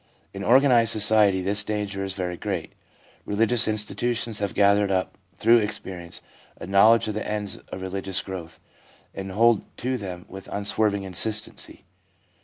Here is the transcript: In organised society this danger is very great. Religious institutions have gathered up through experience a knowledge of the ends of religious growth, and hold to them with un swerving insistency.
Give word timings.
In 0.33 0.43
organised 0.43 0.91
society 0.91 1.41
this 1.43 1.63
danger 1.63 2.03
is 2.03 2.13
very 2.13 2.35
great. 2.35 2.73
Religious 3.23 3.67
institutions 3.67 4.39
have 4.39 4.55
gathered 4.55 4.89
up 4.89 5.15
through 5.35 5.57
experience 5.59 6.23
a 6.59 6.65
knowledge 6.65 7.07
of 7.07 7.13
the 7.13 7.27
ends 7.29 7.57
of 7.71 7.83
religious 7.83 8.23
growth, 8.23 8.59
and 9.13 9.31
hold 9.31 9.63
to 9.77 9.97
them 9.99 10.25
with 10.27 10.49
un 10.49 10.65
swerving 10.65 11.03
insistency. 11.03 11.85